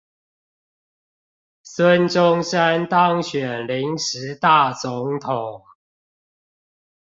[1.61, 5.61] 孫中山當選臨時大總統